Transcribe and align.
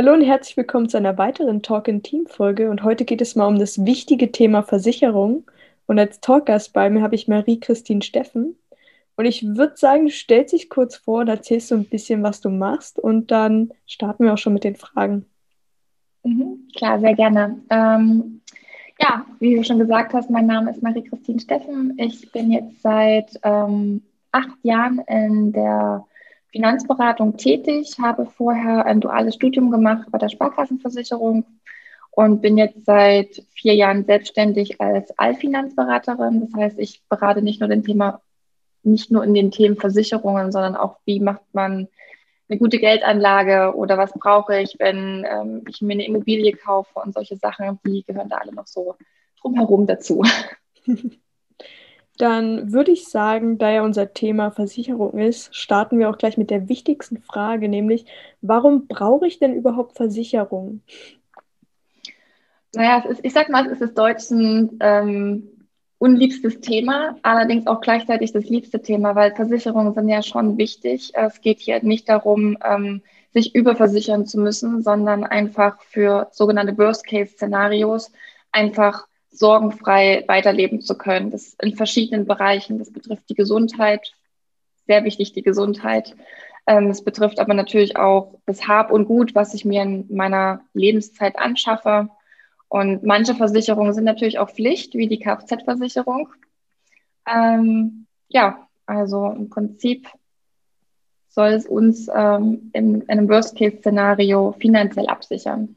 Hallo 0.00 0.14
und 0.14 0.22
herzlich 0.22 0.56
willkommen 0.56 0.88
zu 0.88 0.96
einer 0.96 1.18
weiteren 1.18 1.60
Talk 1.60 1.86
in 1.86 2.02
Team 2.02 2.24
Folge 2.26 2.70
und 2.70 2.84
heute 2.84 3.04
geht 3.04 3.20
es 3.20 3.36
mal 3.36 3.46
um 3.46 3.58
das 3.58 3.84
wichtige 3.84 4.32
Thema 4.32 4.62
Versicherung 4.62 5.44
und 5.84 5.98
als 5.98 6.20
Talkgast 6.20 6.72
bei 6.72 6.88
mir 6.88 7.02
habe 7.02 7.14
ich 7.14 7.28
Marie-Christine 7.28 8.00
Steffen 8.00 8.56
und 9.16 9.26
ich 9.26 9.44
würde 9.44 9.76
sagen, 9.76 10.06
du 10.06 10.10
stellst 10.10 10.54
dich 10.54 10.70
kurz 10.70 10.96
vor 10.96 11.20
und 11.20 11.28
erzählst 11.28 11.68
so 11.68 11.74
ein 11.74 11.84
bisschen, 11.84 12.22
was 12.22 12.40
du 12.40 12.48
machst 12.48 12.98
und 12.98 13.30
dann 13.30 13.72
starten 13.84 14.24
wir 14.24 14.32
auch 14.32 14.38
schon 14.38 14.54
mit 14.54 14.64
den 14.64 14.76
Fragen. 14.76 15.26
Mhm, 16.24 16.66
klar, 16.74 16.98
sehr 16.98 17.14
gerne. 17.14 17.60
Ähm, 17.68 18.40
ja, 18.98 19.26
wie 19.38 19.56
du 19.56 19.64
schon 19.64 19.80
gesagt 19.80 20.14
hast, 20.14 20.30
mein 20.30 20.46
Name 20.46 20.70
ist 20.70 20.82
Marie-Christine 20.82 21.40
Steffen. 21.40 21.92
Ich 21.98 22.32
bin 22.32 22.50
jetzt 22.50 22.80
seit 22.80 23.38
ähm, 23.42 24.00
acht 24.32 24.56
Jahren 24.62 25.00
in 25.00 25.52
der 25.52 26.06
Finanzberatung 26.52 27.36
tätig, 27.36 27.96
habe 28.00 28.26
vorher 28.26 28.84
ein 28.86 29.00
duales 29.00 29.34
Studium 29.36 29.70
gemacht 29.70 30.08
bei 30.10 30.18
der 30.18 30.28
Sparkassenversicherung 30.28 31.44
und 32.10 32.42
bin 32.42 32.58
jetzt 32.58 32.84
seit 32.84 33.44
vier 33.54 33.74
Jahren 33.74 34.04
selbstständig 34.04 34.80
als 34.80 35.16
Allfinanzberaterin. 35.18 36.40
Das 36.40 36.60
heißt, 36.60 36.78
ich 36.78 37.02
berate 37.08 37.42
nicht 37.42 37.60
nur 37.60 37.68
den 37.68 37.84
Thema, 37.84 38.20
nicht 38.82 39.10
nur 39.10 39.22
in 39.24 39.34
den 39.34 39.50
Themen 39.50 39.76
Versicherungen, 39.76 40.50
sondern 40.50 40.76
auch, 40.76 40.98
wie 41.04 41.20
macht 41.20 41.42
man 41.52 41.88
eine 42.48 42.58
gute 42.58 42.78
Geldanlage 42.78 43.76
oder 43.76 43.96
was 43.96 44.12
brauche 44.12 44.60
ich, 44.60 44.74
wenn 44.80 45.24
ähm, 45.30 45.64
ich 45.68 45.80
mir 45.82 45.92
eine 45.92 46.06
Immobilie 46.06 46.52
kaufe 46.52 46.98
und 46.98 47.14
solche 47.14 47.36
Sachen, 47.36 47.78
die 47.86 48.02
gehören 48.04 48.28
da 48.28 48.38
alle 48.38 48.52
noch 48.52 48.66
so 48.66 48.96
drumherum 49.40 49.86
dazu. 49.86 50.24
Dann 52.20 52.70
würde 52.70 52.92
ich 52.92 53.08
sagen, 53.08 53.56
da 53.56 53.70
ja 53.70 53.82
unser 53.82 54.12
Thema 54.12 54.50
Versicherung 54.50 55.18
ist, 55.18 55.56
starten 55.56 55.98
wir 55.98 56.10
auch 56.10 56.18
gleich 56.18 56.36
mit 56.36 56.50
der 56.50 56.68
wichtigsten 56.68 57.16
Frage, 57.16 57.66
nämlich, 57.66 58.04
warum 58.42 58.88
brauche 58.88 59.26
ich 59.26 59.38
denn 59.38 59.54
überhaupt 59.54 59.96
Versicherung? 59.96 60.82
Naja, 62.74 62.98
ist, 63.08 63.24
ich 63.24 63.32
sag 63.32 63.48
mal, 63.48 63.64
es 63.64 63.72
ist 63.72 63.80
das 63.80 63.94
Deutschen 63.94 64.76
ähm, 64.80 65.48
unliebstes 65.96 66.60
Thema, 66.60 67.16
allerdings 67.22 67.66
auch 67.66 67.80
gleichzeitig 67.80 68.32
das 68.32 68.44
liebste 68.44 68.82
Thema, 68.82 69.14
weil 69.14 69.34
Versicherungen 69.34 69.94
sind 69.94 70.10
ja 70.10 70.22
schon 70.22 70.58
wichtig. 70.58 71.12
Es 71.14 71.40
geht 71.40 71.58
hier 71.58 71.82
nicht 71.82 72.06
darum, 72.10 72.58
ähm, 72.62 73.00
sich 73.32 73.54
überversichern 73.54 74.26
zu 74.26 74.38
müssen, 74.38 74.82
sondern 74.82 75.24
einfach 75.24 75.80
für 75.84 76.28
sogenannte 76.32 76.76
Worst-Case-Szenarios 76.76 78.12
einfach 78.52 79.06
sorgenfrei 79.30 80.24
weiterleben 80.26 80.80
zu 80.80 80.96
können. 80.96 81.30
Das 81.30 81.54
in 81.60 81.76
verschiedenen 81.76 82.26
Bereichen. 82.26 82.78
Das 82.78 82.92
betrifft 82.92 83.28
die 83.28 83.34
Gesundheit, 83.34 84.12
sehr 84.86 85.04
wichtig 85.04 85.32
die 85.32 85.42
Gesundheit. 85.42 86.14
Ähm, 86.66 86.88
es 86.88 87.02
betrifft 87.02 87.38
aber 87.38 87.54
natürlich 87.54 87.96
auch 87.96 88.34
das 88.46 88.68
Hab 88.68 88.90
und 88.90 89.06
Gut, 89.06 89.34
was 89.34 89.54
ich 89.54 89.64
mir 89.64 89.82
in 89.82 90.06
meiner 90.10 90.62
Lebenszeit 90.74 91.38
anschaffe. 91.38 92.10
Und 92.68 93.02
manche 93.02 93.34
Versicherungen 93.34 93.92
sind 93.92 94.04
natürlich 94.04 94.38
auch 94.38 94.50
Pflicht, 94.50 94.94
wie 94.94 95.08
die 95.08 95.18
Kfz-Versicherung. 95.18 96.28
Ähm, 97.26 98.06
ja, 98.28 98.68
also 98.86 99.26
im 99.26 99.48
Prinzip 99.50 100.08
soll 101.28 101.50
es 101.50 101.66
uns 101.66 102.08
ähm, 102.14 102.70
in, 102.72 103.02
in 103.02 103.08
einem 103.08 103.28
Worst-Case-Szenario 103.28 104.54
finanziell 104.58 105.06
absichern. 105.06 105.76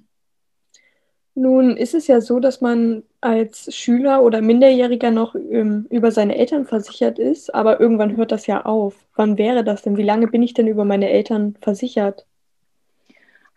Nun 1.35 1.77
ist 1.77 1.93
es 1.93 2.07
ja 2.07 2.21
so, 2.21 2.39
dass 2.39 2.61
man 2.61 3.03
als 3.23 3.73
Schüler 3.75 4.23
oder 4.23 4.41
Minderjähriger 4.41 5.11
noch 5.11 5.35
ähm, 5.35 5.87
über 5.89 6.11
seine 6.11 6.35
Eltern 6.35 6.65
versichert 6.65 7.19
ist, 7.19 7.53
aber 7.53 7.79
irgendwann 7.79 8.17
hört 8.17 8.31
das 8.31 8.47
ja 8.47 8.65
auf. 8.65 8.95
Wann 9.15 9.37
wäre 9.37 9.63
das 9.63 9.81
denn? 9.81 9.97
Wie 9.97 10.03
lange 10.03 10.27
bin 10.27 10.43
ich 10.43 10.53
denn 10.53 10.67
über 10.67 10.85
meine 10.85 11.09
Eltern 11.09 11.55
versichert? 11.61 12.25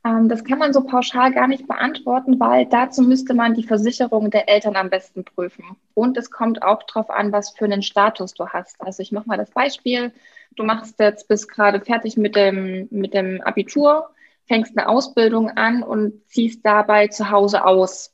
Ähm, 0.04 0.28
das 0.28 0.44
kann 0.44 0.58
man 0.58 0.72
so 0.72 0.82
pauschal 0.82 1.32
gar 1.32 1.48
nicht 1.48 1.66
beantworten, 1.66 2.38
weil 2.38 2.66
dazu 2.66 3.02
müsste 3.02 3.34
man 3.34 3.54
die 3.54 3.64
Versicherung 3.64 4.30
der 4.30 4.48
Eltern 4.48 4.76
am 4.76 4.90
besten 4.90 5.24
prüfen. 5.24 5.64
Und 5.94 6.16
es 6.16 6.30
kommt 6.30 6.62
auch 6.62 6.82
darauf 6.84 7.10
an, 7.10 7.32
was 7.32 7.50
für 7.50 7.64
einen 7.64 7.82
Status 7.82 8.34
du 8.34 8.46
hast. 8.46 8.80
Also 8.80 9.02
ich 9.02 9.12
mache 9.12 9.28
mal 9.28 9.36
das 9.36 9.50
Beispiel. 9.50 10.12
Du 10.54 10.62
machst 10.62 10.98
jetzt 11.00 11.28
bis 11.28 11.48
gerade 11.48 11.80
fertig 11.80 12.16
mit 12.16 12.36
dem, 12.36 12.88
mit 12.90 13.14
dem 13.14 13.40
Abitur 13.42 14.10
fängst 14.46 14.76
eine 14.76 14.88
Ausbildung 14.88 15.50
an 15.50 15.82
und 15.82 16.24
ziehst 16.28 16.64
dabei 16.64 17.08
zu 17.08 17.30
Hause 17.30 17.64
aus. 17.64 18.12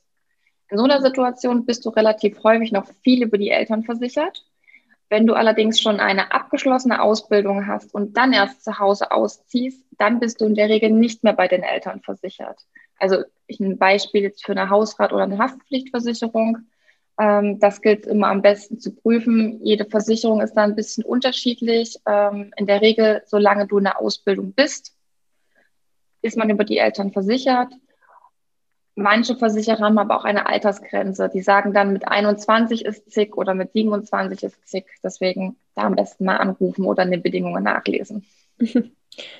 In 0.73 0.79
so 0.79 0.85
einer 0.85 1.03
Situation 1.03 1.67
bist 1.67 1.85
du 1.85 1.89
relativ 1.89 2.43
häufig 2.43 2.71
noch 2.71 2.87
viel 3.03 3.21
über 3.21 3.37
die 3.37 3.51
Eltern 3.51 3.83
versichert. 3.83 4.43
Wenn 5.07 5.27
du 5.27 5.35
allerdings 5.35 5.79
schon 5.79 5.99
eine 5.99 6.33
abgeschlossene 6.33 6.99
Ausbildung 6.99 7.67
hast 7.67 7.93
und 7.93 8.17
dann 8.17 8.33
erst 8.33 8.63
zu 8.63 8.79
Hause 8.79 9.11
ausziehst, 9.11 9.85
dann 9.99 10.19
bist 10.19 10.41
du 10.41 10.45
in 10.45 10.55
der 10.55 10.69
Regel 10.69 10.89
nicht 10.89 11.23
mehr 11.23 11.33
bei 11.33 11.47
den 11.47 11.61
Eltern 11.61 12.01
versichert. 12.01 12.65
Also 12.97 13.17
ein 13.59 13.77
Beispiel 13.77 14.23
jetzt 14.23 14.43
für 14.43 14.53
eine 14.53 14.71
Hausrat- 14.71 15.13
oder 15.13 15.25
eine 15.25 15.37
Haftpflichtversicherung. 15.37 16.57
Ähm, 17.19 17.59
das 17.59 17.79
gilt 17.79 18.07
immer 18.07 18.29
am 18.29 18.41
besten 18.41 18.79
zu 18.79 18.95
prüfen. 18.95 19.63
Jede 19.63 19.85
Versicherung 19.85 20.41
ist 20.41 20.55
da 20.55 20.63
ein 20.63 20.75
bisschen 20.75 21.03
unterschiedlich. 21.03 21.97
Ähm, 22.07 22.51
in 22.57 22.65
der 22.65 22.81
Regel, 22.81 23.21
solange 23.27 23.67
du 23.67 23.77
in 23.77 23.83
der 23.83 24.01
Ausbildung 24.01 24.53
bist, 24.53 24.97
ist 26.23 26.35
man 26.35 26.49
über 26.49 26.63
die 26.63 26.79
Eltern 26.79 27.11
versichert. 27.11 27.71
Manche 28.95 29.35
Versicherer 29.35 29.79
haben 29.79 29.97
aber 29.97 30.17
auch 30.17 30.23
eine 30.23 30.45
Altersgrenze. 30.45 31.29
Die 31.29 31.41
sagen 31.41 31.73
dann, 31.73 31.93
mit 31.93 32.07
21 32.07 32.85
ist 32.85 33.09
zick 33.11 33.37
oder 33.37 33.55
mit 33.55 33.73
27 33.73 34.43
ist 34.43 34.67
zick. 34.67 34.85
Deswegen 35.03 35.55
da 35.75 35.83
am 35.83 35.95
besten 35.95 36.25
mal 36.25 36.37
anrufen 36.37 36.85
oder 36.85 37.03
in 37.03 37.11
den 37.11 37.23
Bedingungen 37.23 37.63
nachlesen. 37.63 38.25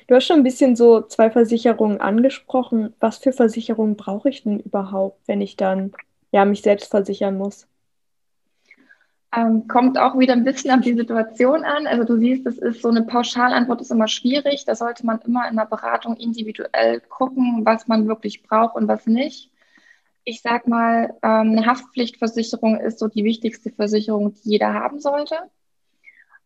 Du 0.07 0.13
hast 0.13 0.25
schon 0.25 0.37
ein 0.37 0.43
bisschen 0.43 0.75
so 0.75 1.01
zwei 1.01 1.31
Versicherungen 1.31 1.99
angesprochen. 1.99 2.93
Was 2.99 3.17
für 3.17 3.33
Versicherungen 3.33 3.95
brauche 3.95 4.29
ich 4.29 4.43
denn 4.43 4.59
überhaupt, 4.59 5.19
wenn 5.27 5.41
ich 5.41 5.55
dann 5.55 5.93
ja 6.31 6.45
mich 6.45 6.61
selbst 6.61 6.91
versichern 6.91 7.37
muss? 7.37 7.67
Ähm, 9.35 9.67
kommt 9.67 9.97
auch 9.97 10.19
wieder 10.19 10.33
ein 10.33 10.43
bisschen 10.43 10.71
auf 10.71 10.81
die 10.81 10.93
Situation 10.93 11.63
an. 11.63 11.87
Also 11.87 12.03
du 12.03 12.19
siehst, 12.19 12.45
das 12.45 12.57
ist 12.57 12.81
so 12.81 12.89
eine 12.89 13.01
Pauschalantwort 13.01 13.81
ist 13.81 13.91
immer 13.91 14.07
schwierig. 14.07 14.65
Da 14.65 14.75
sollte 14.75 15.05
man 15.05 15.19
immer 15.21 15.49
in 15.49 15.55
der 15.55 15.65
Beratung 15.65 16.17
individuell 16.17 17.01
gucken, 17.01 17.65
was 17.65 17.87
man 17.87 18.07
wirklich 18.07 18.43
braucht 18.43 18.75
und 18.75 18.87
was 18.87 19.07
nicht. 19.07 19.49
Ich 20.23 20.41
sag 20.41 20.67
mal, 20.67 21.15
ähm, 21.23 21.51
eine 21.51 21.65
Haftpflichtversicherung 21.65 22.79
ist 22.79 22.99
so 22.99 23.07
die 23.07 23.23
wichtigste 23.23 23.71
Versicherung, 23.71 24.35
die 24.35 24.51
jeder 24.51 24.73
haben 24.73 24.99
sollte. 24.99 25.35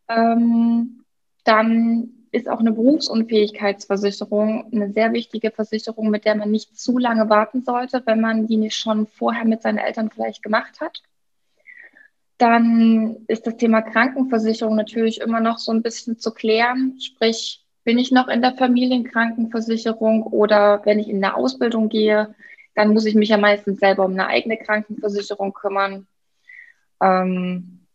Ähm, 0.07 1.03
dann 1.43 2.09
ist 2.31 2.49
auch 2.49 2.59
eine 2.59 2.71
Berufsunfähigkeitsversicherung 2.71 4.71
eine 4.71 4.93
sehr 4.93 5.11
wichtige 5.11 5.51
Versicherung, 5.51 6.09
mit 6.09 6.25
der 6.25 6.35
man 6.35 6.51
nicht 6.51 6.77
zu 6.77 6.97
lange 6.97 7.29
warten 7.29 7.63
sollte, 7.63 8.01
wenn 8.05 8.21
man 8.21 8.47
die 8.47 8.57
nicht 8.57 8.77
schon 8.77 9.07
vorher 9.07 9.45
mit 9.45 9.61
seinen 9.61 9.77
Eltern 9.77 10.09
vielleicht 10.09 10.43
gemacht 10.43 10.79
hat. 10.79 11.01
Dann 12.37 13.17
ist 13.27 13.47
das 13.47 13.57
Thema 13.57 13.81
Krankenversicherung 13.81 14.75
natürlich 14.75 15.21
immer 15.21 15.39
noch 15.39 15.57
so 15.57 15.71
ein 15.71 15.81
bisschen 15.81 16.19
zu 16.19 16.31
klären. 16.31 16.99
Sprich, 16.99 17.65
bin 17.83 17.97
ich 17.97 18.11
noch 18.11 18.27
in 18.27 18.41
der 18.41 18.53
Familienkrankenversicherung 18.53 20.23
oder 20.23 20.81
wenn 20.85 20.99
ich 20.99 21.07
in 21.07 21.23
eine 21.23 21.35
Ausbildung 21.35 21.89
gehe, 21.89 22.35
dann 22.75 22.93
muss 22.93 23.05
ich 23.05 23.15
mich 23.15 23.29
ja 23.29 23.37
meistens 23.37 23.79
selber 23.79 24.05
um 24.05 24.11
eine 24.11 24.27
eigene 24.27 24.57
Krankenversicherung 24.57 25.53
kümmern. 25.53 26.05
Ähm, 27.01 27.87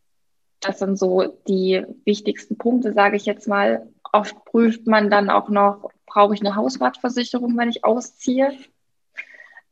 das 0.60 0.78
sind 0.78 0.98
so 0.98 1.38
die 1.46 1.84
wichtigsten 2.04 2.56
Punkte, 2.56 2.92
sage 2.92 3.16
ich 3.16 3.26
jetzt 3.26 3.46
mal. 3.48 3.86
Oft 4.12 4.44
prüft 4.44 4.86
man 4.86 5.10
dann 5.10 5.30
auch 5.30 5.48
noch, 5.48 5.90
brauche 6.06 6.34
ich 6.34 6.40
eine 6.40 6.56
Hausratversicherung, 6.56 7.56
wenn 7.56 7.68
ich 7.68 7.84
ausziehe? 7.84 8.52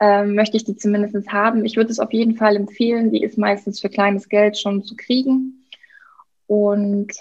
Ähm, 0.01 0.35
möchte 0.35 0.57
ich 0.57 0.65
die 0.65 0.77
zumindest 0.77 1.31
haben. 1.31 1.65
Ich 1.65 1.77
würde 1.77 1.91
es 1.91 2.01
auf 2.01 2.13
jeden 2.13 2.35
Fall 2.35 2.57
empfehlen. 2.57 3.13
Die 3.13 3.23
ist 3.23 3.37
meistens 3.37 3.81
für 3.81 3.91
kleines 3.91 4.29
Geld 4.29 4.59
schon 4.59 4.83
zu 4.83 4.97
kriegen. 4.97 5.67
Und 6.47 7.13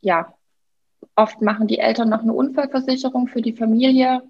ja, 0.00 0.32
oft 1.16 1.42
machen 1.42 1.66
die 1.66 1.80
Eltern 1.80 2.08
noch 2.08 2.22
eine 2.22 2.32
Unfallversicherung 2.32 3.26
für 3.26 3.42
die 3.42 3.52
Familie. 3.52 4.22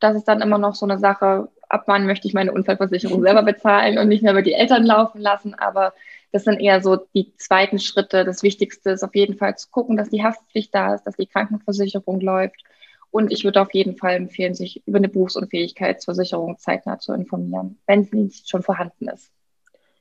Das 0.00 0.16
ist 0.16 0.24
dann 0.24 0.40
immer 0.40 0.58
noch 0.58 0.74
so 0.74 0.86
eine 0.86 0.98
Sache, 0.98 1.48
ab 1.68 1.84
wann 1.86 2.06
möchte 2.06 2.26
ich 2.26 2.34
meine 2.34 2.52
Unfallversicherung 2.52 3.22
selber 3.22 3.42
bezahlen 3.42 3.98
und 3.98 4.08
nicht 4.08 4.22
mehr 4.22 4.32
über 4.32 4.42
die 4.42 4.54
Eltern 4.54 4.84
laufen 4.84 5.20
lassen. 5.20 5.54
Aber 5.54 5.92
das 6.32 6.44
sind 6.44 6.58
eher 6.58 6.80
so 6.80 6.96
die 7.14 7.34
zweiten 7.36 7.78
Schritte. 7.78 8.24
Das 8.24 8.42
Wichtigste 8.42 8.90
ist 8.90 9.02
auf 9.02 9.14
jeden 9.14 9.36
Fall 9.36 9.56
zu 9.56 9.68
gucken, 9.70 9.96
dass 9.96 10.08
die 10.08 10.24
Haftpflicht 10.24 10.74
da 10.74 10.94
ist, 10.94 11.04
dass 11.04 11.16
die 11.16 11.26
Krankenversicherung 11.26 12.20
läuft 12.20 12.62
und 13.10 13.32
ich 13.32 13.44
würde 13.44 13.60
auf 13.60 13.72
jeden 13.72 13.96
Fall 13.96 14.14
empfehlen, 14.14 14.54
sich 14.54 14.82
über 14.86 14.98
eine 14.98 15.08
Berufsunfähigkeitsversicherung 15.08 16.58
zeitnah 16.58 16.98
zu 16.98 17.12
informieren, 17.12 17.78
wenn 17.86 18.04
sie 18.04 18.16
nicht 18.16 18.48
schon 18.48 18.62
vorhanden 18.62 19.08
ist. 19.08 19.32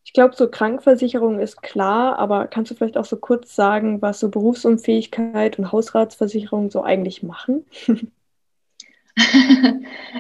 Ich 0.04 0.14
glaube, 0.14 0.36
so 0.36 0.50
Krankenversicherung 0.50 1.40
ist 1.40 1.64
klar, 1.64 2.20
aber 2.20 2.48
kannst 2.48 2.70
du 2.70 2.76
vielleicht 2.76 2.98
auch 2.98 3.06
so 3.06 3.18
kurz 3.18 3.56
sagen, 3.56 4.02
was 4.02 4.20
so 4.20 4.30
Berufsunfähigkeit 4.30 5.58
und 5.58 5.72
Hausratsversicherung 5.72 6.70
so 6.70 6.84
eigentlich 6.84 7.24
machen? 7.24 7.66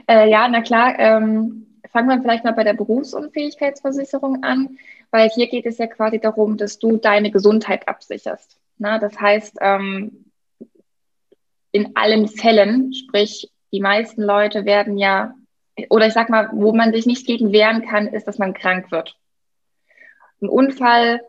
äh, 0.07 0.29
ja, 0.29 0.47
na 0.47 0.61
klar. 0.61 0.97
Ähm, 0.97 1.67
fangen 1.91 2.09
wir 2.09 2.19
vielleicht 2.21 2.43
mal 2.43 2.53
bei 2.53 2.63
der 2.63 2.73
Berufsunfähigkeitsversicherung 2.73 4.43
an, 4.43 4.77
weil 5.11 5.29
hier 5.29 5.47
geht 5.47 5.65
es 5.65 5.77
ja 5.77 5.87
quasi 5.87 6.19
darum, 6.19 6.57
dass 6.57 6.79
du 6.79 6.97
deine 6.97 7.31
Gesundheit 7.31 7.87
absicherst. 7.87 8.57
Na, 8.77 8.99
das 8.99 9.19
heißt, 9.19 9.59
ähm, 9.61 10.24
in 11.75 11.91
allen 11.97 12.29
Fällen, 12.29 12.93
sprich, 12.93 13.51
die 13.73 13.81
meisten 13.81 14.21
Leute 14.21 14.63
werden 14.63 14.97
ja, 14.97 15.35
oder 15.89 16.07
ich 16.07 16.13
sag 16.13 16.29
mal, 16.29 16.49
wo 16.53 16.73
man 16.73 16.93
sich 16.93 17.05
nicht 17.05 17.27
gegen 17.27 17.51
wehren 17.51 17.85
kann, 17.85 18.07
ist, 18.07 18.25
dass 18.29 18.37
man 18.37 18.53
krank 18.53 18.91
wird. 18.91 19.17
Ein 20.41 20.47
Unfall 20.47 21.19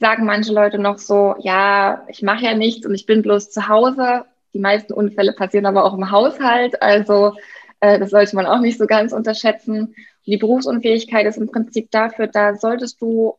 sagen 0.00 0.24
manche 0.24 0.54
Leute 0.54 0.78
noch 0.78 0.96
so, 0.96 1.34
ja, 1.38 2.06
ich 2.08 2.22
mache 2.22 2.46
ja 2.46 2.54
nichts 2.54 2.86
und 2.86 2.94
ich 2.94 3.04
bin 3.04 3.20
bloß 3.20 3.50
zu 3.50 3.68
Hause. 3.68 4.24
Die 4.54 4.58
meisten 4.58 4.94
Unfälle 4.94 5.34
passieren 5.34 5.66
aber 5.66 5.84
auch 5.84 5.92
im 5.92 6.10
Haushalt, 6.10 6.80
also 6.80 7.34
äh, 7.80 7.98
das 7.98 8.08
sollte 8.08 8.36
man 8.36 8.46
auch 8.46 8.60
nicht 8.60 8.78
so 8.78 8.86
ganz 8.86 9.12
unterschätzen. 9.12 9.88
Und 9.88 9.94
die 10.26 10.38
Berufsunfähigkeit 10.38 11.26
ist 11.26 11.36
im 11.36 11.50
Prinzip 11.50 11.90
dafür, 11.90 12.26
da 12.26 12.54
solltest 12.56 13.02
du 13.02 13.34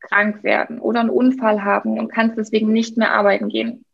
krank 0.00 0.44
werden 0.44 0.78
oder 0.78 1.00
einen 1.00 1.08
Unfall 1.08 1.64
haben 1.64 1.98
und 1.98 2.12
kannst 2.12 2.36
deswegen 2.36 2.70
nicht 2.70 2.98
mehr 2.98 3.14
arbeiten 3.14 3.48
gehen. 3.48 3.85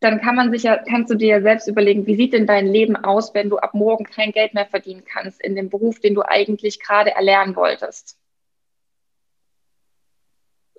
Dann 0.00 0.20
kann 0.20 0.34
man 0.34 0.50
sich 0.50 0.62
ja, 0.62 0.78
kannst 0.78 1.10
du 1.10 1.14
dir 1.14 1.28
ja 1.28 1.40
selbst 1.42 1.68
überlegen, 1.68 2.06
wie 2.06 2.16
sieht 2.16 2.32
denn 2.32 2.46
dein 2.46 2.66
Leben 2.66 2.96
aus, 2.96 3.34
wenn 3.34 3.50
du 3.50 3.58
ab 3.58 3.74
morgen 3.74 4.04
kein 4.04 4.32
Geld 4.32 4.54
mehr 4.54 4.66
verdienen 4.66 5.04
kannst 5.04 5.42
in 5.42 5.54
dem 5.54 5.68
Beruf, 5.68 6.00
den 6.00 6.14
du 6.14 6.22
eigentlich 6.22 6.80
gerade 6.80 7.10
erlernen 7.10 7.54
wolltest. 7.54 8.16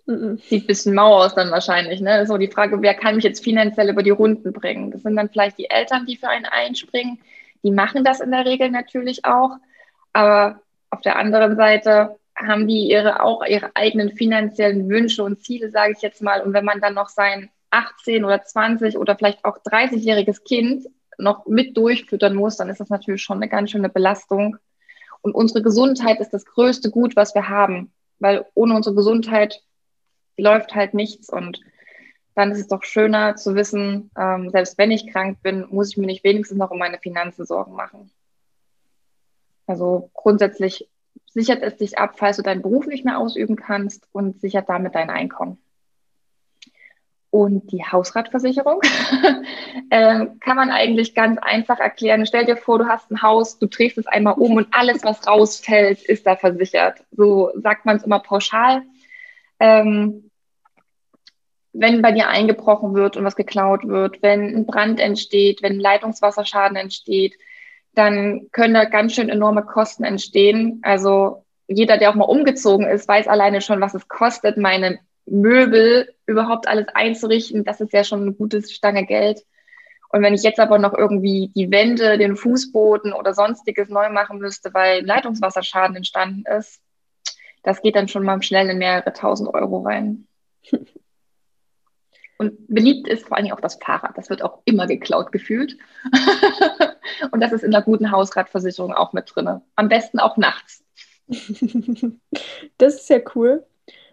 Sieht 0.07 0.63
ein 0.63 0.67
bisschen 0.67 0.95
mau 0.95 1.17
aus 1.17 1.35
dann 1.35 1.51
wahrscheinlich. 1.51 2.01
Ne? 2.01 2.25
So 2.25 2.37
die 2.37 2.49
Frage, 2.49 2.81
wer 2.81 2.95
kann 2.95 3.15
mich 3.15 3.23
jetzt 3.23 3.43
finanziell 3.43 3.89
über 3.89 4.03
die 4.03 4.09
Runden 4.09 4.51
bringen? 4.51 4.91
Das 4.91 5.03
sind 5.03 5.15
dann 5.15 5.29
vielleicht 5.29 5.59
die 5.59 5.69
Eltern, 5.69 6.05
die 6.05 6.17
für 6.17 6.27
einen 6.27 6.45
einspringen. 6.45 7.19
Die 7.63 7.71
machen 7.71 8.03
das 8.03 8.19
in 8.19 8.31
der 8.31 8.45
Regel 8.45 8.71
natürlich 8.71 9.23
auch. 9.23 9.51
Aber 10.13 10.61
auf 10.89 11.01
der 11.01 11.17
anderen 11.17 11.55
Seite 11.55 12.17
haben 12.35 12.67
die 12.67 12.89
ihre, 12.89 13.21
auch 13.21 13.45
ihre 13.45 13.75
eigenen 13.75 14.11
finanziellen 14.11 14.89
Wünsche 14.89 15.23
und 15.23 15.41
Ziele, 15.41 15.69
sage 15.69 15.93
ich 15.95 16.01
jetzt 16.01 16.21
mal. 16.21 16.41
Und 16.41 16.53
wenn 16.53 16.65
man 16.65 16.81
dann 16.81 16.95
noch 16.95 17.09
sein 17.09 17.49
18 17.71 18.23
oder 18.23 18.43
20 18.43 18.97
oder 18.97 19.15
vielleicht 19.15 19.43
auch 19.45 19.57
30-jähriges 19.57 20.43
Kind 20.43 20.87
noch 21.17 21.45
mit 21.47 21.77
durchfüttern 21.77 22.35
muss, 22.35 22.57
dann 22.57 22.69
ist 22.69 22.79
das 22.79 22.89
natürlich 22.89 23.21
schon 23.21 23.37
eine 23.37 23.49
ganz 23.49 23.71
schöne 23.71 23.89
Belastung. 23.89 24.57
Und 25.21 25.33
unsere 25.33 25.61
Gesundheit 25.61 26.19
ist 26.19 26.31
das 26.31 26.45
größte 26.45 26.89
Gut, 26.89 27.15
was 27.15 27.35
wir 27.35 27.47
haben, 27.49 27.91
weil 28.19 28.45
ohne 28.53 28.75
unsere 28.75 28.95
Gesundheit 28.95 29.61
läuft 30.37 30.73
halt 30.73 30.93
nichts 30.93 31.29
und 31.29 31.59
dann 32.33 32.51
ist 32.51 32.59
es 32.59 32.67
doch 32.67 32.83
schöner 32.83 33.35
zu 33.35 33.55
wissen, 33.55 34.09
ähm, 34.17 34.49
selbst 34.49 34.77
wenn 34.77 34.91
ich 34.91 35.11
krank 35.11 35.41
bin, 35.43 35.67
muss 35.69 35.89
ich 35.89 35.97
mir 35.97 36.05
nicht 36.05 36.23
wenigstens 36.23 36.57
noch 36.57 36.71
um 36.71 36.79
meine 36.79 36.97
Finanzen 36.97 37.45
Sorgen 37.45 37.73
machen. 37.73 38.09
Also 39.67 40.09
grundsätzlich 40.13 40.89
sichert 41.27 41.61
es 41.61 41.77
dich 41.77 41.97
ab, 41.97 42.13
falls 42.17 42.37
du 42.37 42.43
deinen 42.43 42.61
Beruf 42.61 42.87
nicht 42.87 43.05
mehr 43.05 43.19
ausüben 43.19 43.55
kannst 43.55 44.07
und 44.11 44.39
sichert 44.39 44.69
damit 44.69 44.95
dein 44.95 45.09
Einkommen. 45.09 45.57
Und 47.31 47.71
die 47.71 47.83
Hausratversicherung 47.83 48.81
äh, 49.89 50.27
kann 50.41 50.55
man 50.57 50.69
eigentlich 50.69 51.15
ganz 51.15 51.39
einfach 51.41 51.79
erklären. 51.79 52.25
Stell 52.25 52.45
dir 52.45 52.57
vor, 52.57 52.77
du 52.77 52.87
hast 52.87 53.09
ein 53.09 53.21
Haus, 53.21 53.57
du 53.57 53.67
drehst 53.67 53.97
es 53.97 54.05
einmal 54.05 54.33
um 54.33 54.57
und 54.57 54.67
alles, 54.71 55.03
was 55.03 55.25
rausfällt, 55.25 56.01
ist 56.03 56.27
da 56.27 56.35
versichert. 56.35 57.03
So 57.11 57.51
sagt 57.55 57.85
man 57.85 57.97
es 57.97 58.03
immer 58.03 58.19
pauschal 58.19 58.83
ähm, 59.61 60.31
wenn 61.71 62.01
bei 62.01 62.11
dir 62.11 62.27
eingebrochen 62.27 62.95
wird 62.95 63.15
und 63.15 63.23
was 63.23 63.37
geklaut 63.37 63.87
wird, 63.87 64.21
wenn 64.21 64.55
ein 64.55 64.65
Brand 64.65 64.99
entsteht, 64.99 65.61
wenn 65.61 65.79
Leitungswasserschaden 65.79 66.75
entsteht, 66.75 67.35
dann 67.93 68.49
können 68.51 68.73
da 68.73 68.85
ganz 68.85 69.13
schön 69.13 69.29
enorme 69.29 69.63
Kosten 69.63 70.03
entstehen. 70.03 70.79
Also 70.81 71.45
jeder, 71.67 71.97
der 71.97 72.09
auch 72.09 72.15
mal 72.15 72.25
umgezogen 72.25 72.87
ist, 72.87 73.07
weiß 73.07 73.27
alleine 73.27 73.61
schon, 73.61 73.79
was 73.79 73.93
es 73.93 74.07
kostet, 74.07 74.57
meine 74.57 74.99
Möbel 75.31 76.13
überhaupt 76.25 76.67
alles 76.67 76.87
einzurichten. 76.93 77.63
Das 77.63 77.81
ist 77.81 77.93
ja 77.93 78.03
schon 78.03 78.21
eine 78.21 78.33
gute 78.33 78.61
Stange 78.61 79.05
Geld. 79.05 79.45
Und 80.09 80.21
wenn 80.23 80.33
ich 80.33 80.43
jetzt 80.43 80.59
aber 80.59 80.77
noch 80.77 80.93
irgendwie 80.93 81.51
die 81.55 81.71
Wände, 81.71 82.17
den 82.17 82.35
Fußboden 82.35 83.13
oder 83.13 83.33
sonstiges 83.33 83.87
neu 83.87 84.09
machen 84.09 84.39
müsste, 84.39 84.73
weil 84.73 85.05
Leitungswasserschaden 85.05 85.95
entstanden 85.95 86.43
ist, 86.45 86.81
das 87.63 87.81
geht 87.81 87.95
dann 87.95 88.09
schon 88.09 88.23
mal 88.23 88.41
schnell 88.41 88.69
in 88.69 88.77
mehrere 88.77 89.13
tausend 89.13 89.53
Euro 89.53 89.81
rein. 89.81 90.27
Und 92.37 92.67
beliebt 92.67 93.07
ist 93.07 93.27
vor 93.27 93.37
allem 93.37 93.51
auch 93.51 93.59
das 93.59 93.75
Fahrrad. 93.75 94.17
Das 94.17 94.31
wird 94.31 94.41
auch 94.41 94.63
immer 94.65 94.87
geklaut 94.87 95.31
gefühlt. 95.31 95.77
und 97.31 97.39
das 97.39 97.51
ist 97.51 97.63
in 97.63 97.71
einer 97.71 97.83
guten 97.83 98.09
Hausratversicherung 98.09 98.93
auch 98.95 99.13
mit 99.13 99.31
drin. 99.35 99.61
Am 99.75 99.89
besten 99.89 100.17
auch 100.17 100.37
nachts. 100.37 100.83
das 102.79 102.95
ist 102.95 103.09
ja 103.11 103.19
cool. 103.35 103.63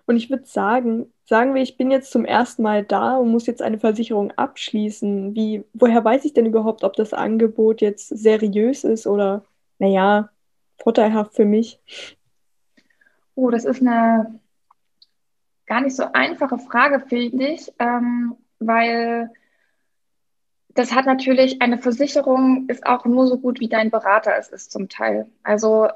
Und 0.08 0.16
ich 0.16 0.30
würde 0.30 0.46
sagen, 0.46 1.12
sagen 1.26 1.54
wir, 1.54 1.60
ich 1.60 1.76
bin 1.76 1.90
jetzt 1.90 2.10
zum 2.10 2.24
ersten 2.24 2.62
Mal 2.62 2.82
da 2.82 3.18
und 3.18 3.30
muss 3.30 3.46
jetzt 3.46 3.60
eine 3.60 3.78
Versicherung 3.78 4.30
abschließen. 4.30 5.34
Wie, 5.34 5.64
woher 5.74 6.02
weiß 6.02 6.24
ich 6.24 6.32
denn 6.32 6.46
überhaupt, 6.46 6.82
ob 6.82 6.94
das 6.94 7.12
Angebot 7.12 7.82
jetzt 7.82 8.08
seriös 8.08 8.84
ist 8.84 9.06
oder, 9.06 9.44
naja, 9.78 10.30
vorteilhaft 10.78 11.34
für 11.34 11.44
mich? 11.44 11.78
Oh, 13.34 13.50
das 13.50 13.66
ist 13.66 13.82
eine 13.82 14.40
gar 15.66 15.82
nicht 15.82 15.94
so 15.94 16.04
einfache 16.14 16.56
Frage, 16.56 17.00
finde 17.06 17.48
ich, 17.48 17.70
ähm, 17.78 18.34
weil 18.60 19.30
das 20.70 20.94
hat 20.94 21.04
natürlich, 21.04 21.60
eine 21.60 21.76
Versicherung 21.76 22.66
ist 22.68 22.86
auch 22.86 23.04
nur 23.04 23.26
so 23.26 23.36
gut, 23.36 23.60
wie 23.60 23.68
dein 23.68 23.90
Berater 23.90 24.38
es 24.38 24.48
ist 24.48 24.72
zum 24.72 24.88
Teil. 24.88 25.30
Also 25.42 25.88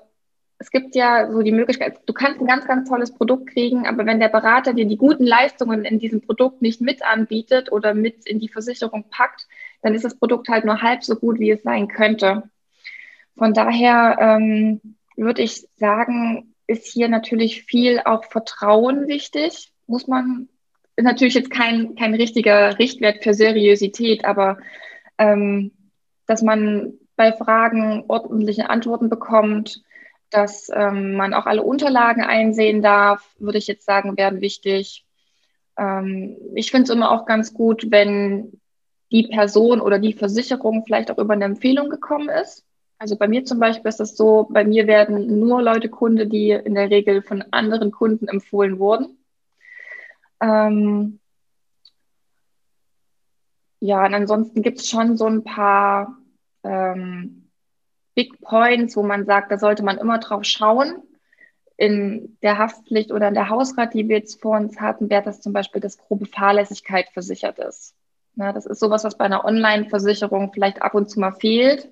es 0.63 0.71
gibt 0.71 0.95
ja 0.95 1.29
so 1.29 1.43
die 1.43 1.51
Möglichkeit, 1.51 1.99
du 2.07 2.13
kannst 2.13 2.41
ein 2.41 2.47
ganz, 2.47 2.69
ganz 2.69 2.89
tolles 2.89 3.13
Produkt 3.13 3.49
kriegen, 3.51 3.85
aber 3.85 4.07
wenn 4.07 4.21
der 4.21 4.29
Berater 4.29 4.73
dir 4.73 4.87
die 4.87 4.97
guten 4.97 5.27
Leistungen 5.27 5.85
in 5.85 5.99
diesem 5.99 6.21
Produkt 6.21 6.63
nicht 6.63 6.81
mit 6.81 7.05
anbietet 7.05 7.73
oder 7.73 7.95
mit 7.95 8.27
in 8.27 8.39
die 8.39 8.49
Versicherung 8.49 9.07
packt, 9.11 9.49
dann 9.83 9.97
ist 9.97 10.05
das 10.05 10.17
Produkt 10.17 10.49
halt 10.49 10.65
nur 10.65 10.81
halb 10.81 11.03
so 11.03 11.17
gut, 11.17 11.41
wie 11.41 11.51
es 11.51 11.65
sein 11.65 11.89
könnte. 11.89 12.45
Von 13.37 13.55
daher 13.55 14.17
ähm, 14.21 14.81
würde 15.17 15.43
ich 15.43 15.67
sagen, 15.79 16.55
ist 16.69 16.87
hier 16.87 17.09
natürlich 17.09 17.65
viel 17.65 18.01
auch 18.05 18.25
Vertrauen 18.27 19.09
wichtig. 19.09 19.73
Muss 19.89 20.07
man, 20.07 20.49
ist 20.95 21.05
natürlich 21.05 21.35
jetzt 21.35 21.51
kein, 21.51 21.97
kein 21.97 22.15
richtiger 22.15 22.79
Richtwert 22.79 23.25
für 23.25 23.35
Seriosität, 23.35 24.25
aber 24.25 24.59
ähm, 25.19 25.73
dass 26.27 26.41
man 26.41 26.93
bei 27.17 27.33
Fragen 27.33 28.05
ordentliche 28.07 28.71
Antworten 28.71 29.09
bekommt, 29.09 29.83
dass 30.33 30.71
ähm, 30.75 31.15
man 31.15 31.35
auch 31.35 31.47
alle 31.47 31.63
Unterlagen 31.63 32.23
einsehen 32.23 32.83
darf, 32.83 33.35
würde 33.39 33.59
ich 33.59 33.67
jetzt 33.67 33.85
sagen, 33.85 34.17
werden 34.17 34.41
wichtig. 34.41 35.05
Ähm, 35.79 36.37
ich 36.55 36.71
finde 36.71 36.85
es 36.85 36.91
immer 36.91 37.11
auch 37.11 37.27
ganz 37.27 37.55
gut, 37.55 37.91
wenn 37.91 38.61
die 39.11 39.29
Person 39.29 39.81
oder 39.81 39.99
die 39.99 40.15
Versicherung 40.15 40.85
vielleicht 40.87 41.11
auch 41.11 41.19
über 41.19 41.35
eine 41.35 41.45
Empfehlung 41.45 41.91
gekommen 41.91 42.29
ist. 42.29 42.65
Also 42.99 43.17
bei 43.17 43.29
mir 43.29 43.45
zum 43.45 43.59
Beispiel 43.59 43.89
ist 43.89 44.01
das 44.01 44.17
so, 44.17 44.49
bei 44.51 44.65
mir 44.65 44.87
werden 44.87 45.39
nur 45.41 45.61
Leute 45.61 45.89
Kunde, 45.89 46.27
die 46.27 46.51
in 46.51 46.75
der 46.75 46.89
Regel 46.89 47.23
von 47.23 47.45
anderen 47.51 47.91
Kunden 47.91 48.29
empfohlen 48.29 48.79
wurden. 48.79 49.19
Ähm 50.41 51.19
ja, 53.81 54.07
und 54.07 54.15
ansonsten 54.15 54.63
gibt 54.63 54.79
es 54.79 54.89
schon 54.89 55.17
so 55.17 55.27
ein 55.27 55.43
paar 55.43 56.17
ähm, 56.63 57.42
Big 58.15 58.41
Points, 58.41 58.97
wo 58.97 59.03
man 59.03 59.25
sagt, 59.25 59.51
da 59.51 59.59
sollte 59.59 59.83
man 59.83 59.99
immer 59.99 60.19
drauf 60.19 60.45
schauen. 60.45 61.03
In 61.77 62.37
der 62.43 62.59
Haftpflicht 62.59 63.11
oder 63.11 63.29
in 63.29 63.35
der 63.35 63.49
Hausrat, 63.49 63.95
die 63.95 64.09
wir 64.09 64.19
jetzt 64.19 64.41
vor 64.41 64.57
uns 64.57 64.81
hatten, 64.81 65.11
wäre 65.11 65.23
das 65.23 65.41
zum 65.41 65.53
Beispiel, 65.53 65.81
dass 65.81 65.99
grobe 65.99 66.27
Fahrlässigkeit 66.27 67.09
versichert 67.09 67.59
ist. 67.59 67.95
Na, 68.35 68.53
das 68.53 68.67
ist 68.67 68.79
sowas, 68.79 69.05
was 69.05 69.19
bei 69.19 69.25
einer 69.25 69.45
Online-Versicherung 69.45 70.53
vielleicht 70.53 70.83
ab 70.83 70.95
und 70.95 71.11
zu 71.11 71.19
mal 71.19 71.33
fehlt 71.33 71.91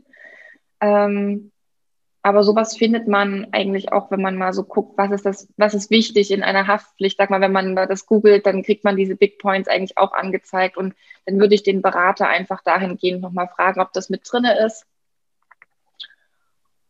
ähm, 0.80 1.52
aber 2.22 2.42
sowas 2.42 2.76
findet 2.76 3.08
man 3.08 3.48
eigentlich 3.52 3.92
auch, 3.92 4.10
wenn 4.10 4.20
man 4.20 4.36
mal 4.36 4.52
so 4.52 4.64
guckt, 4.64 4.98
was 4.98 5.10
ist 5.10 5.24
das, 5.24 5.48
was 5.56 5.72
ist 5.72 5.90
wichtig 5.90 6.30
in 6.30 6.42
einer 6.42 6.66
Haftpflicht. 6.66 7.16
Sag 7.16 7.30
mal, 7.30 7.40
wenn 7.40 7.52
man 7.52 7.74
das 7.76 8.04
googelt, 8.04 8.44
dann 8.44 8.62
kriegt 8.62 8.84
man 8.84 8.96
diese 8.96 9.16
Big 9.16 9.38
Points 9.38 9.68
eigentlich 9.68 9.96
auch 9.96 10.12
angezeigt. 10.12 10.76
Und 10.76 10.94
dann 11.24 11.38
würde 11.38 11.54
ich 11.54 11.62
den 11.62 11.80
Berater 11.80 12.28
einfach 12.28 12.62
dahingehend 12.62 13.22
nochmal 13.22 13.48
fragen, 13.48 13.80
ob 13.80 13.92
das 13.94 14.10
mit 14.10 14.22
drinne 14.30 14.58
ist. 14.66 14.86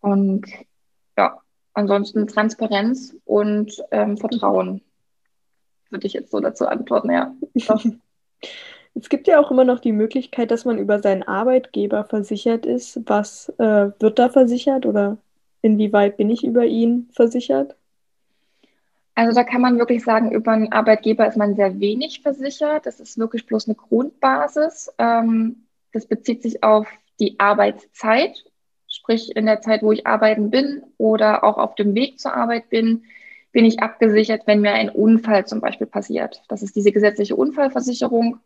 Und 0.00 0.46
ja, 1.16 1.38
ansonsten 1.74 2.26
Transparenz 2.26 3.16
und 3.24 3.82
ähm, 3.90 4.16
Vertrauen 4.16 4.82
würde 5.90 6.06
ich 6.06 6.12
jetzt 6.12 6.30
so 6.30 6.40
dazu 6.40 6.66
antworten, 6.66 7.10
ja. 7.10 7.34
Es 8.94 9.08
gibt 9.08 9.28
ja 9.28 9.38
auch 9.38 9.52
immer 9.52 9.64
noch 9.64 9.78
die 9.78 9.92
Möglichkeit, 9.92 10.50
dass 10.50 10.64
man 10.64 10.78
über 10.78 11.00
seinen 11.00 11.22
Arbeitgeber 11.22 12.04
versichert 12.04 12.66
ist. 12.66 13.00
Was 13.06 13.48
äh, 13.58 13.90
wird 13.98 14.18
da 14.18 14.28
versichert 14.28 14.84
oder 14.84 15.16
inwieweit 15.62 16.16
bin 16.16 16.28
ich 16.28 16.44
über 16.44 16.64
ihn 16.64 17.08
versichert? 17.12 17.76
Also 19.14 19.34
da 19.34 19.44
kann 19.44 19.60
man 19.60 19.78
wirklich 19.78 20.02
sagen, 20.02 20.32
über 20.32 20.52
einen 20.52 20.72
Arbeitgeber 20.72 21.26
ist 21.26 21.36
man 21.36 21.54
sehr 21.54 21.78
wenig 21.78 22.22
versichert. 22.22 22.86
Das 22.86 23.00
ist 23.00 23.18
wirklich 23.18 23.46
bloß 23.46 23.68
eine 23.68 23.76
Grundbasis. 23.76 24.90
Ähm, 24.98 25.66
das 25.92 26.06
bezieht 26.06 26.42
sich 26.42 26.64
auf 26.64 26.88
die 27.20 27.38
Arbeitszeit, 27.38 28.44
sprich 28.90 29.34
in 29.36 29.46
der 29.46 29.60
Zeit, 29.60 29.82
wo 29.82 29.92
ich 29.92 30.06
arbeiten 30.06 30.50
bin 30.50 30.82
oder 30.98 31.44
auch 31.44 31.56
auf 31.56 31.74
dem 31.74 31.94
Weg 31.94 32.18
zur 32.18 32.34
Arbeit 32.34 32.68
bin, 32.68 33.04
bin 33.52 33.64
ich 33.64 33.80
abgesichert, 33.80 34.42
wenn 34.46 34.60
mir 34.60 34.72
ein 34.72 34.90
Unfall 34.90 35.46
zum 35.46 35.60
Beispiel 35.60 35.86
passiert. 35.86 36.42
Das 36.48 36.62
ist 36.62 36.76
diese 36.76 36.92
gesetzliche 36.92 37.36
Unfallversicherung. 37.36 38.40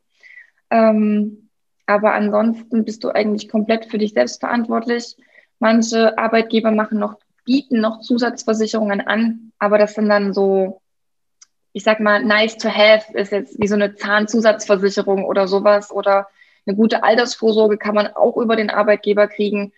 Ähm, 0.70 1.48
aber 1.86 2.14
ansonsten 2.14 2.84
bist 2.84 3.04
du 3.04 3.10
eigentlich 3.10 3.48
komplett 3.48 3.86
für 3.86 3.98
dich 3.98 4.14
selbst 4.14 4.40
verantwortlich. 4.40 5.16
Manche 5.58 6.16
Arbeitgeber 6.16 6.70
machen 6.70 6.98
noch, 6.98 7.18
bieten 7.44 7.80
noch 7.80 8.00
Zusatzversicherungen 8.00 9.02
an, 9.02 9.52
aber 9.58 9.78
das 9.78 9.94
sind 9.94 10.08
dann 10.08 10.32
so, 10.32 10.80
ich 11.72 11.84
sag 11.84 12.00
mal, 12.00 12.24
nice 12.24 12.56
to 12.56 12.70
have, 12.70 13.12
ist 13.16 13.32
jetzt 13.32 13.60
wie 13.60 13.66
so 13.66 13.74
eine 13.74 13.94
Zahnzusatzversicherung 13.94 15.24
oder 15.24 15.46
sowas 15.46 15.90
oder 15.90 16.28
eine 16.66 16.76
gute 16.76 17.04
Altersvorsorge 17.04 17.76
kann 17.76 17.94
man 17.94 18.08
auch 18.08 18.36
über 18.38 18.56
den 18.56 18.70
Arbeitgeber 18.70 19.28
kriegen. 19.28 19.72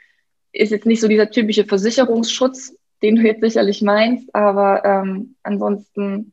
Ist 0.56 0.70
jetzt 0.70 0.86
nicht 0.86 1.00
so 1.00 1.08
dieser 1.08 1.30
typische 1.30 1.64
Versicherungsschutz, 1.64 2.74
den 3.02 3.16
du 3.16 3.22
jetzt 3.22 3.42
sicherlich 3.42 3.82
meinst, 3.82 4.34
aber 4.34 4.84
ähm, 4.84 5.36
ansonsten 5.42 6.32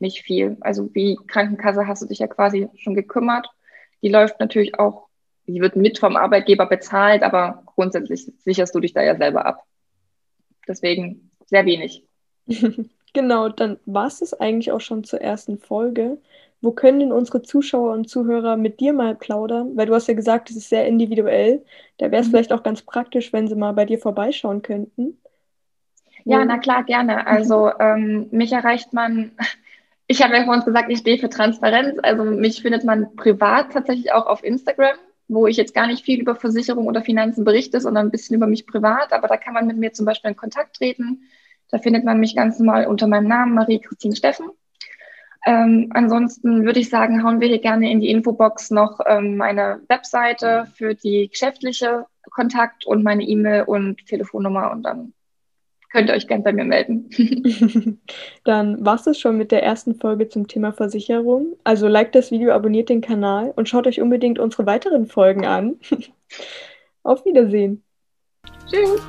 nicht 0.00 0.22
viel. 0.22 0.56
Also 0.60 0.92
wie 0.94 1.18
Krankenkasse 1.26 1.86
hast 1.86 2.02
du 2.02 2.06
dich 2.06 2.18
ja 2.18 2.26
quasi 2.26 2.68
schon 2.76 2.94
gekümmert. 2.94 3.48
Die 4.02 4.08
läuft 4.08 4.40
natürlich 4.40 4.78
auch, 4.78 5.08
die 5.46 5.60
wird 5.60 5.76
mit 5.76 5.98
vom 5.98 6.16
Arbeitgeber 6.16 6.66
bezahlt, 6.66 7.22
aber 7.22 7.62
grundsätzlich 7.66 8.30
sicherst 8.38 8.74
du 8.74 8.80
dich 8.80 8.92
da 8.92 9.02
ja 9.02 9.16
selber 9.16 9.46
ab. 9.46 9.64
Deswegen 10.66 11.30
sehr 11.46 11.64
wenig. 11.64 12.04
genau, 13.12 13.48
dann 13.48 13.78
war 13.86 14.06
es 14.06 14.34
eigentlich 14.34 14.72
auch 14.72 14.80
schon 14.80 15.04
zur 15.04 15.20
ersten 15.20 15.58
Folge. 15.58 16.18
Wo 16.60 16.72
können 16.72 17.00
denn 17.00 17.12
unsere 17.12 17.42
Zuschauer 17.42 17.92
und 17.92 18.08
Zuhörer 18.10 18.56
mit 18.56 18.80
dir 18.80 18.92
mal 18.92 19.14
plaudern? 19.14 19.76
Weil 19.76 19.86
du 19.86 19.94
hast 19.94 20.08
ja 20.08 20.14
gesagt, 20.14 20.50
es 20.50 20.56
ist 20.56 20.68
sehr 20.68 20.86
individuell. 20.86 21.64
Da 21.98 22.10
wäre 22.10 22.20
es 22.20 22.28
mhm. 22.28 22.32
vielleicht 22.32 22.52
auch 22.52 22.62
ganz 22.62 22.82
praktisch, 22.82 23.32
wenn 23.32 23.46
sie 23.46 23.54
mal 23.54 23.72
bei 23.72 23.84
dir 23.84 23.98
vorbeischauen 23.98 24.62
könnten. 24.62 25.18
Ja, 26.24 26.44
na 26.44 26.58
klar, 26.58 26.84
gerne. 26.84 27.26
Also 27.26 27.70
ähm, 27.78 28.28
mich 28.32 28.52
erreicht 28.52 28.92
man, 28.92 29.32
ich 30.08 30.22
habe 30.22 30.36
ja 30.36 30.44
vorhin 30.44 30.64
gesagt, 30.64 30.90
ich 30.90 30.98
stehe 30.98 31.18
für 31.18 31.30
Transparenz. 31.30 31.98
Also 32.02 32.24
mich 32.24 32.62
findet 32.62 32.84
man 32.84 33.14
privat 33.14 33.72
tatsächlich 33.72 34.12
auch 34.12 34.26
auf 34.26 34.42
Instagram, 34.42 34.96
wo 35.28 35.46
ich 35.46 35.56
jetzt 35.56 35.74
gar 35.74 35.86
nicht 35.86 36.04
viel 36.04 36.20
über 36.20 36.34
Versicherung 36.34 36.86
oder 36.86 37.02
Finanzen 37.02 37.44
berichte, 37.44 37.80
sondern 37.80 38.08
ein 38.08 38.10
bisschen 38.10 38.34
über 38.34 38.48
mich 38.48 38.66
privat. 38.66 39.12
Aber 39.12 39.28
da 39.28 39.36
kann 39.36 39.54
man 39.54 39.68
mit 39.68 39.76
mir 39.76 39.92
zum 39.92 40.06
Beispiel 40.06 40.30
in 40.30 40.36
Kontakt 40.36 40.76
treten. 40.76 41.22
Da 41.70 41.78
findet 41.78 42.04
man 42.04 42.18
mich 42.18 42.34
ganz 42.34 42.58
normal 42.58 42.86
unter 42.86 43.06
meinem 43.06 43.28
Namen, 43.28 43.54
Marie-Christine 43.54 44.16
Steffen. 44.16 44.50
Ähm, 45.46 45.90
ansonsten 45.94 46.64
würde 46.64 46.80
ich 46.80 46.90
sagen, 46.90 47.22
hauen 47.22 47.40
wir 47.40 47.48
hier 47.48 47.60
gerne 47.60 47.90
in 47.90 48.00
die 48.00 48.10
Infobox 48.10 48.70
noch 48.70 49.00
ähm, 49.06 49.36
meine 49.36 49.80
Webseite 49.88 50.66
für 50.74 50.94
die 50.94 51.28
geschäftliche 51.28 52.06
Kontakt 52.30 52.84
und 52.84 53.02
meine 53.02 53.22
E-Mail 53.22 53.62
und 53.62 54.04
Telefonnummer 54.06 54.70
und 54.70 54.82
dann 54.82 55.12
könnt 55.90 56.10
ihr 56.10 56.14
euch 56.14 56.28
gerne 56.28 56.44
bei 56.44 56.52
mir 56.52 56.64
melden. 56.64 57.08
Dann 58.44 58.84
war 58.84 59.00
es 59.06 59.18
schon 59.18 59.38
mit 59.38 59.52
der 59.52 59.62
ersten 59.62 59.94
Folge 59.94 60.28
zum 60.28 60.46
Thema 60.46 60.72
Versicherung. 60.72 61.56
Also 61.64 61.88
liked 61.88 62.14
das 62.14 62.30
Video, 62.30 62.52
abonniert 62.52 62.90
den 62.90 63.00
Kanal 63.00 63.52
und 63.56 63.68
schaut 63.68 63.86
euch 63.86 64.00
unbedingt 64.00 64.38
unsere 64.38 64.66
weiteren 64.66 65.06
Folgen 65.06 65.46
an. 65.46 65.76
Auf 67.02 67.24
Wiedersehen. 67.24 67.82
Tschüss. 68.66 69.00